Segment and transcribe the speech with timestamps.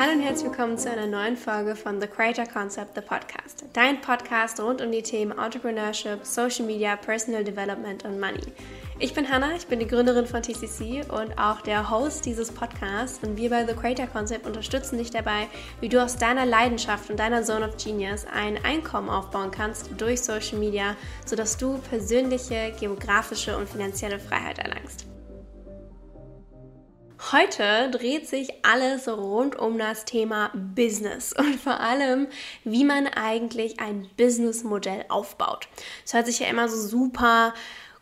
[0.00, 3.64] Hallo und herzlich willkommen zu einer neuen Folge von The Creator Concept, the Podcast.
[3.72, 8.52] Dein Podcast rund um die Themen Entrepreneurship, Social Media, Personal Development und Money.
[9.00, 13.18] Ich bin Hannah, ich bin die Gründerin von TCC und auch der Host dieses Podcasts.
[13.26, 15.48] Und wir bei The Creator Concept unterstützen dich dabei,
[15.80, 20.22] wie du aus deiner Leidenschaft und deiner Zone of Genius ein Einkommen aufbauen kannst durch
[20.22, 20.94] Social Media,
[21.26, 25.06] sodass du persönliche, geografische und finanzielle Freiheit erlangst.
[27.32, 32.28] Heute dreht sich alles rund um das Thema Business und vor allem,
[32.62, 35.66] wie man eigentlich ein Businessmodell aufbaut.
[36.06, 37.54] Es hört sich ja immer so super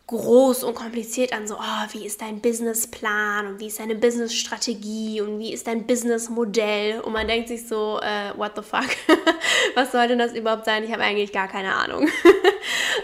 [0.05, 5.19] groß und kompliziert an, so, oh, wie ist dein Businessplan und wie ist deine Businessstrategie
[5.21, 7.01] und wie ist dein Businessmodell?
[7.01, 8.87] Und man denkt sich so, äh, what the fuck?
[9.75, 10.83] Was soll denn das überhaupt sein?
[10.83, 12.07] Ich habe eigentlich gar keine Ahnung.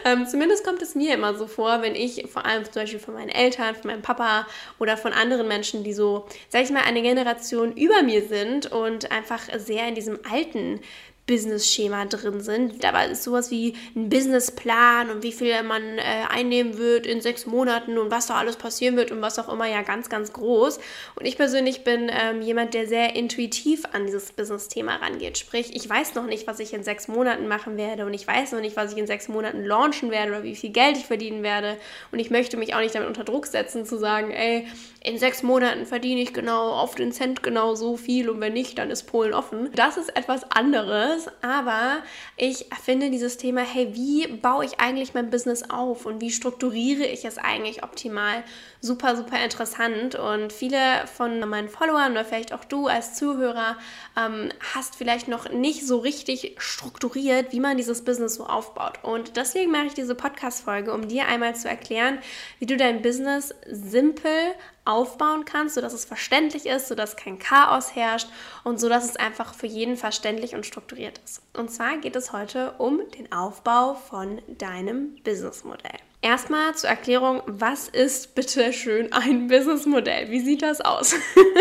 [0.05, 3.13] ähm, zumindest kommt es mir immer so vor, wenn ich vor allem zum Beispiel von
[3.13, 4.47] meinen Eltern, von meinem Papa
[4.79, 9.11] oder von anderen Menschen, die so, sag ich mal, eine Generation über mir sind und
[9.11, 10.81] einfach sehr in diesem alten
[11.25, 12.83] Business-Schema drin sind.
[12.83, 17.45] Da ist sowas wie ein Businessplan und wie viel man äh, einnehmen wird in sechs
[17.45, 20.79] Monaten und was da alles passieren wird und was auch immer ja ganz, ganz groß.
[21.15, 25.37] Und ich persönlich bin ähm, jemand, der sehr intuitiv an dieses Business-Thema rangeht.
[25.37, 28.51] Sprich, ich weiß noch nicht, was ich in sechs Monaten machen werde und ich weiß
[28.51, 31.41] noch nicht, was ich in sechs Monaten launchen werde oder wie viel Geld ich verdienen
[31.41, 31.77] werde.
[32.11, 34.67] Und ich möchte mich auch nicht damit unter Druck setzen, zu sagen, ey,
[35.01, 38.77] in sechs Monaten verdiene ich genau auf den Cent genau so viel und wenn nicht,
[38.77, 39.69] dann ist Polen offen.
[39.73, 42.03] Das ist etwas anderes anderes, aber
[42.37, 47.05] ich finde dieses Thema, hey, wie baue ich eigentlich mein Business auf und wie strukturiere
[47.05, 48.43] ich es eigentlich optimal,
[48.81, 50.15] super, super interessant.
[50.15, 53.77] Und viele von meinen Followern oder vielleicht auch du als Zuhörer
[54.17, 58.99] ähm, hast vielleicht noch nicht so richtig strukturiert, wie man dieses Business so aufbaut.
[59.03, 62.19] Und deswegen mache ich diese Podcast-Folge, um dir einmal zu erklären,
[62.59, 64.31] wie du dein Business simpel
[64.85, 68.27] aufbauen kannst, sodass es verständlich ist, sodass kein Chaos herrscht
[68.63, 71.41] und so dass es einfach für jeden verständlich und strukturiert ist.
[71.57, 75.99] Und zwar geht es heute um den Aufbau von deinem Businessmodell.
[76.23, 80.31] Erstmal zur Erklärung, was ist bitte schön ein Businessmodell?
[80.31, 81.13] Wie sieht das aus?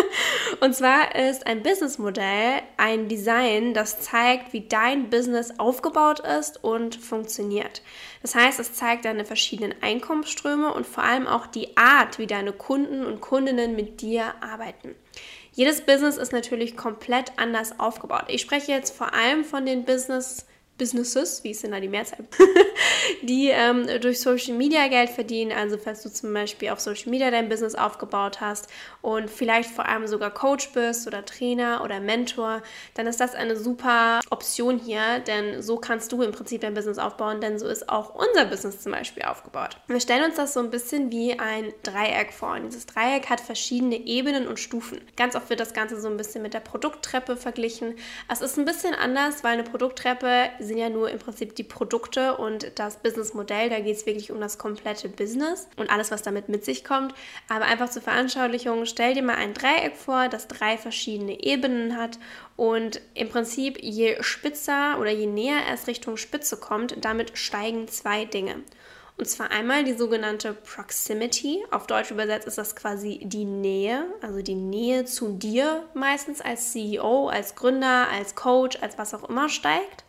[0.60, 6.94] und zwar ist ein Businessmodell ein Design, das zeigt, wie dein Business aufgebaut ist und
[6.94, 7.82] funktioniert.
[8.22, 12.52] Das heißt, es zeigt deine verschiedenen Einkommensströme und vor allem auch die Art, wie deine
[12.52, 14.94] Kunden und Kundinnen mit dir arbeiten.
[15.50, 18.26] Jedes Business ist natürlich komplett anders aufgebaut.
[18.28, 20.46] Ich spreche jetzt vor allem von den Business
[20.78, 22.24] Businesses, wie ist denn da die Mehrzahl,
[23.22, 25.52] die ähm, durch Social Media Geld verdienen.
[25.52, 28.68] Also falls du zum Beispiel auf Social Media dein Business aufgebaut hast
[29.00, 32.62] und vielleicht vor allem sogar Coach bist oder Trainer oder Mentor,
[32.94, 36.98] dann ist das eine super Option hier, denn so kannst du im Prinzip dein Business
[36.98, 39.76] aufbauen, denn so ist auch unser Business zum Beispiel aufgebaut.
[39.86, 42.52] Wir stellen uns das so ein bisschen wie ein Dreieck vor.
[42.52, 45.00] Und dieses Dreieck hat verschiedene Ebenen und Stufen.
[45.16, 47.94] Ganz oft wird das Ganze so ein bisschen mit der Produkttreppe verglichen.
[48.28, 52.36] Es ist ein bisschen anders, weil eine Produkttreppe sind ja nur im Prinzip die Produkte
[52.36, 53.68] und das Businessmodell.
[53.68, 57.14] Da geht es wirklich um das komplette Business und alles, was damit mit sich kommt.
[57.48, 62.18] Aber einfach zur Veranschaulichung, stell dir mal ein Dreieck vor, das drei verschiedene Ebenen hat
[62.56, 68.24] und im Prinzip je spitzer oder je näher es Richtung Spitze kommt, damit steigen zwei
[68.24, 68.62] Dinge.
[69.18, 71.62] Und zwar einmal die sogenannte Proximity.
[71.70, 76.72] Auf Deutsch übersetzt ist das quasi die Nähe, also die Nähe zu dir meistens als
[76.72, 80.04] CEO, als Gründer, als Coach, als was auch immer steigt.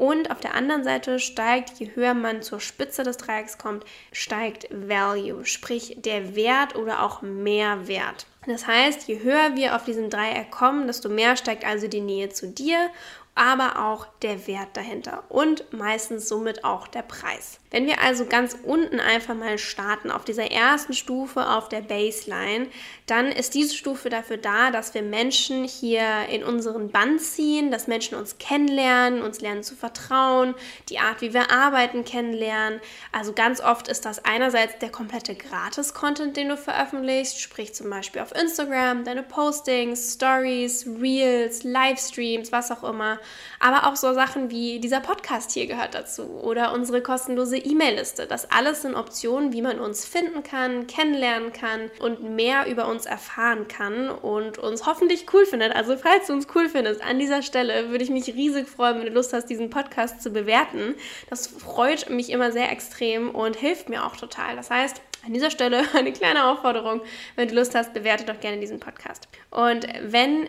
[0.00, 4.66] Und auf der anderen Seite steigt, je höher man zur Spitze des Dreiecks kommt, steigt
[4.70, 8.24] Value, sprich der Wert oder auch Mehrwert.
[8.46, 12.30] Das heißt, je höher wir auf diesem Dreieck kommen, desto mehr steigt also die Nähe
[12.30, 12.88] zu dir
[13.34, 17.60] aber auch der Wert dahinter und meistens somit auch der Preis.
[17.70, 22.66] Wenn wir also ganz unten einfach mal starten, auf dieser ersten Stufe, auf der Baseline,
[23.06, 27.86] dann ist diese Stufe dafür da, dass wir Menschen hier in unseren Band ziehen, dass
[27.86, 30.56] Menschen uns kennenlernen, uns lernen zu vertrauen,
[30.88, 32.80] die Art, wie wir arbeiten, kennenlernen.
[33.12, 38.20] Also ganz oft ist das einerseits der komplette Gratis-Content, den du veröffentlichst, sprich zum Beispiel
[38.20, 43.19] auf Instagram, deine Postings, Stories, Reels, Livestreams, was auch immer.
[43.58, 48.26] Aber auch so Sachen wie dieser Podcast hier gehört dazu oder unsere kostenlose E-Mail-Liste.
[48.26, 53.06] Das alles sind Optionen, wie man uns finden kann, kennenlernen kann und mehr über uns
[53.06, 55.74] erfahren kann und uns hoffentlich cool findet.
[55.74, 59.06] Also falls du uns cool findest, an dieser Stelle würde ich mich riesig freuen, wenn
[59.06, 60.94] du Lust hast, diesen Podcast zu bewerten.
[61.28, 64.56] Das freut mich immer sehr extrem und hilft mir auch total.
[64.56, 67.02] Das heißt, an dieser Stelle eine kleine Aufforderung,
[67.36, 69.28] wenn du Lust hast, bewerte doch gerne diesen Podcast.
[69.50, 70.48] Und wenn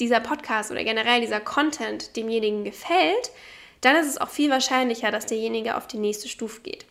[0.00, 3.30] dieser Podcast oder generell dieser Content demjenigen gefällt,
[3.80, 6.86] dann ist es auch viel wahrscheinlicher, dass derjenige auf die nächste Stufe geht.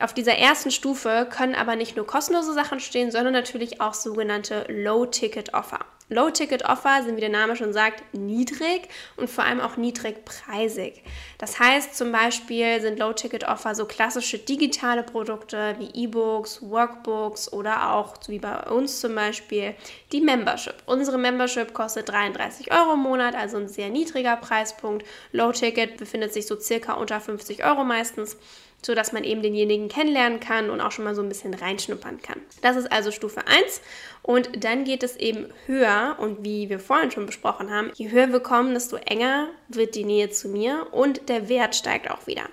[0.00, 4.66] Auf dieser ersten Stufe können aber nicht nur kostenlose Sachen stehen, sondern natürlich auch sogenannte
[4.68, 5.80] Low-Ticket-Offer.
[6.08, 11.02] Low-Ticket-Offer sind, wie der Name schon sagt, niedrig und vor allem auch niedrigpreisig.
[11.38, 18.14] Das heißt zum Beispiel sind Low-Ticket-Offer so klassische digitale Produkte wie E-Books, Workbooks oder auch,
[18.28, 19.74] wie bei uns zum Beispiel,
[20.12, 20.76] die Membership.
[20.86, 25.04] Unsere Membership kostet 33 Euro im Monat, also ein sehr niedriger Preispunkt.
[25.32, 28.36] Low-Ticket befindet sich so circa unter 50 Euro meistens
[28.86, 32.22] so dass man eben denjenigen kennenlernen kann und auch schon mal so ein bisschen reinschnuppern
[32.22, 32.40] kann.
[32.62, 33.82] Das ist also Stufe 1
[34.22, 38.32] und dann geht es eben höher und wie wir vorhin schon besprochen haben, je höher
[38.32, 42.44] wir kommen, desto enger wird die Nähe zu mir und der Wert steigt auch wieder.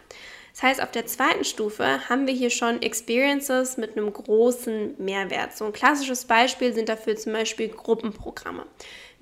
[0.53, 5.57] Das heißt, auf der zweiten Stufe haben wir hier schon Experiences mit einem großen Mehrwert.
[5.57, 8.65] So ein klassisches Beispiel sind dafür zum Beispiel Gruppenprogramme.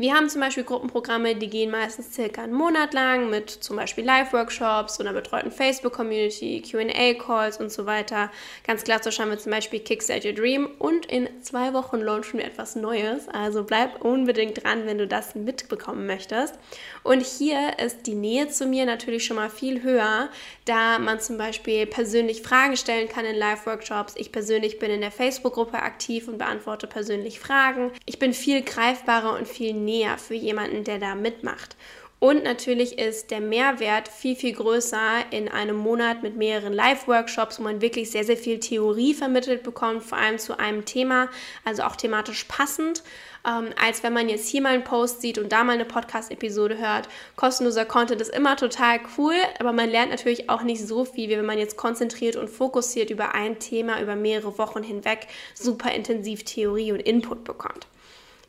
[0.01, 4.03] Wir haben zum Beispiel Gruppenprogramme, die gehen meistens circa einen Monat lang mit zum Beispiel
[4.03, 8.31] Live-Workshops, so einer betreuten Facebook-Community, QA-Calls und so weiter.
[8.65, 12.47] Ganz klassisch haben wir zum Beispiel Kickstart Your Dream und in zwei Wochen launchen wir
[12.47, 13.29] etwas Neues.
[13.29, 16.55] Also bleib unbedingt dran, wenn du das mitbekommen möchtest.
[17.03, 20.29] Und hier ist die Nähe zu mir natürlich schon mal viel höher,
[20.65, 24.15] da man zum Beispiel persönlich Fragen stellen kann in Live-Workshops.
[24.17, 27.91] Ich persönlich bin in der Facebook-Gruppe aktiv und beantworte persönlich Fragen.
[28.07, 31.75] Ich bin viel greifbarer und viel näher näher für jemanden, der da mitmacht.
[32.23, 37.63] Und natürlich ist der Mehrwert viel, viel größer in einem Monat mit mehreren Live-Workshops, wo
[37.63, 41.29] man wirklich sehr, sehr viel Theorie vermittelt bekommt, vor allem zu einem Thema,
[41.65, 43.01] also auch thematisch passend,
[43.43, 46.77] ähm, als wenn man jetzt hier mal einen Post sieht und da mal eine Podcast-Episode
[46.77, 47.09] hört.
[47.37, 51.37] Kostenloser Content ist immer total cool, aber man lernt natürlich auch nicht so viel, wie
[51.37, 56.43] wenn man jetzt konzentriert und fokussiert über ein Thema über mehrere Wochen hinweg super intensiv
[56.43, 57.87] Theorie und Input bekommt.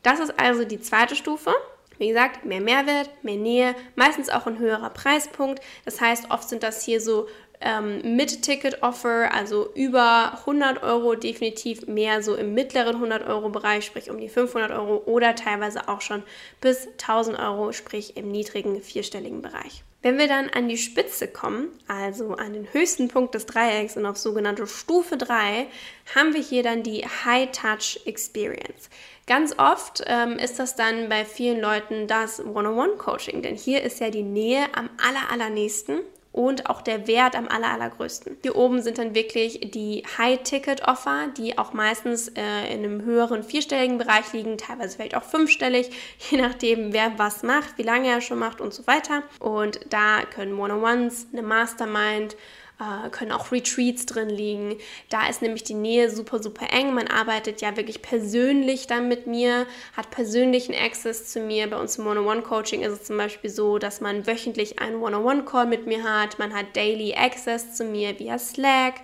[0.03, 1.53] Das ist also die zweite Stufe.
[1.97, 5.61] Wie gesagt, mehr Mehrwert, mehr Nähe, meistens auch ein höherer Preispunkt.
[5.85, 7.27] Das heißt, oft sind das hier so
[7.61, 14.27] ähm, Mid-Ticket-Offer, also über 100 Euro, definitiv mehr so im mittleren 100-Euro-Bereich, sprich um die
[14.27, 16.23] 500 Euro oder teilweise auch schon
[16.59, 19.83] bis 1000 Euro, sprich im niedrigen vierstelligen Bereich.
[20.03, 24.05] Wenn wir dann an die Spitze kommen, also an den höchsten Punkt des Dreiecks und
[24.05, 25.65] auf sogenannte Stufe 3,
[26.13, 28.89] haben wir hier dann die High Touch Experience.
[29.27, 34.09] Ganz oft ähm, ist das dann bei vielen Leuten das One-on-One-Coaching, denn hier ist ja
[34.09, 36.01] die Nähe am aller, allernächsten
[36.33, 38.37] und auch der Wert am aller, allergrößten.
[38.41, 43.99] Hier oben sind dann wirklich die High-Ticket-Offer, die auch meistens äh, in einem höheren vierstelligen
[43.99, 45.91] Bereich liegen, teilweise vielleicht auch fünfstellig,
[46.31, 49.21] je nachdem, wer was macht, wie lange er schon macht und so weiter.
[49.39, 52.35] Und da können One-on-Ones, eine Mastermind,
[52.83, 54.77] äh, können auch Retreats drin liegen.
[55.09, 56.93] Da ist nämlich die Nähe super, super eng.
[56.93, 59.65] Man arbeitet ja wirklich persönlich dann mit mir,
[59.95, 61.69] hat persönlichen Access zu mir.
[61.69, 65.87] Bei uns im One-on-One-Coaching ist es zum Beispiel so, dass man wöchentlich einen One-on-One-Call mit
[65.87, 66.39] mir hat.
[66.39, 68.95] Man hat Daily Access zu mir via Slack.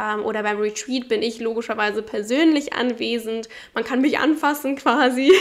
[0.00, 3.48] Ähm, oder beim Retreat bin ich logischerweise persönlich anwesend.
[3.74, 5.32] Man kann mich anfassen quasi.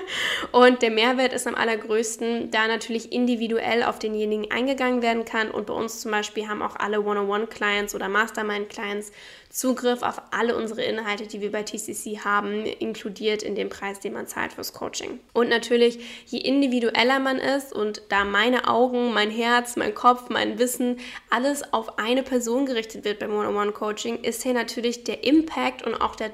[0.52, 5.50] und der Mehrwert ist am allergrößten, da natürlich individuell auf denjenigen eingegangen werden kann.
[5.50, 7.04] Und bei uns zum Beispiel haben auch alle
[7.40, 9.12] One-on-One-Clients oder Mastermind-Clients
[9.48, 14.12] Zugriff auf alle unsere Inhalte, die wir bei TCC haben, inkludiert in dem Preis, den
[14.12, 15.18] man zahlt fürs Coaching.
[15.32, 20.58] Und natürlich, je individueller man ist und da meine Augen, mein Herz, mein Kopf, mein
[20.58, 21.00] Wissen,
[21.30, 26.14] alles auf eine Person gerichtet wird beim One-on-One-Coaching, ist hier natürlich der Impact und auch
[26.14, 26.30] der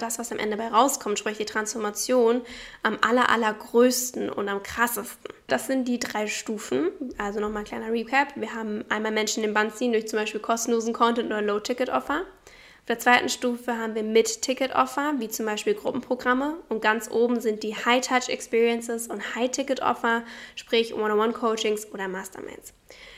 [0.00, 2.42] das, was am Ende bei rauskommt, sprich die Transformation,
[2.82, 5.32] am aller, allergrößten und am krassesten.
[5.46, 6.90] Das sind die drei Stufen.
[7.18, 8.28] Also nochmal ein kleiner Recap.
[8.36, 12.20] Wir haben einmal Menschen den Band ziehen durch zum Beispiel kostenlosen Content oder Low-Ticket-Offer.
[12.20, 16.58] Auf der zweiten Stufe haben wir Mid-Ticket-Offer, wie zum Beispiel Gruppenprogramme.
[16.68, 20.24] Und ganz oben sind die High-Touch-Experiences und High-Ticket-Offer,
[20.54, 22.74] sprich One-on-One-Coachings oder Masterminds.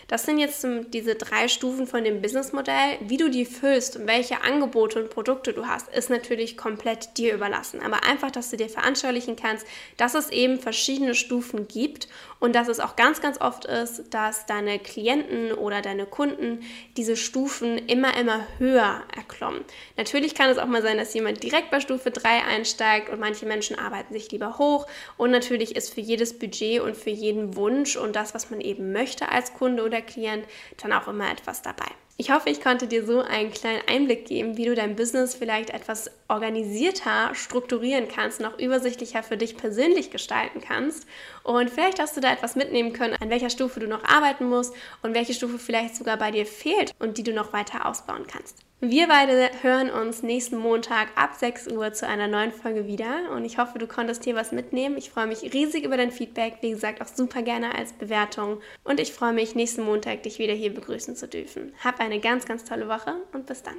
[0.09, 2.99] Das sind jetzt diese drei Stufen von dem Businessmodell.
[3.01, 7.35] Wie du die füllst und welche Angebote und Produkte du hast, ist natürlich komplett dir
[7.35, 7.81] überlassen.
[7.83, 9.67] Aber einfach, dass du dir veranschaulichen kannst,
[9.97, 12.07] dass es eben verschiedene Stufen gibt
[12.39, 16.61] und dass es auch ganz, ganz oft ist, dass deine Klienten oder deine Kunden
[16.97, 19.65] diese Stufen immer, immer höher erklommen.
[19.97, 23.47] Natürlich kann es auch mal sein, dass jemand direkt bei Stufe 3 einsteigt und manche
[23.47, 24.87] Menschen arbeiten sich lieber hoch.
[25.17, 28.93] Und natürlich ist für jedes Budget und für jeden Wunsch und das, was man eben
[28.93, 30.45] möchte als Kunde oder oder Klient
[30.83, 31.87] dann auch immer etwas dabei.
[32.19, 35.69] Ich hoffe, ich konnte dir so einen kleinen Einblick geben, wie du dein Business vielleicht
[35.69, 41.07] etwas organisierter strukturieren kannst, noch übersichtlicher für dich persönlich gestalten kannst.
[41.43, 44.75] Und vielleicht hast du da etwas mitnehmen können, an welcher Stufe du noch arbeiten musst
[45.03, 48.66] und welche Stufe vielleicht sogar bei dir fehlt und die du noch weiter ausbauen kannst.
[48.83, 53.47] Wir beide hören uns nächsten Montag ab 6 Uhr zu einer neuen Folge wieder und
[53.47, 54.99] ich hoffe, du konntest hier was mitnehmen.
[54.99, 59.01] Ich freue mich riesig über dein Feedback, wie gesagt, auch super gerne als Bewertung und
[59.01, 61.73] ich freue mich, nächsten Montag dich wieder hier begrüßen zu dürfen.
[61.83, 63.77] Hab eine ganz, ganz tolle Woche und bis dann.